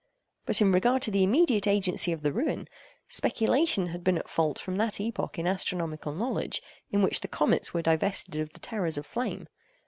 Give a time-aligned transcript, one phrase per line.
[0.47, 2.67] But in regard to the immediate agency of the ruin,
[3.07, 7.71] speculation had been at fault from that epoch in astronomical knowledge in which the comets
[7.71, 9.47] were divested of the terrors of flame.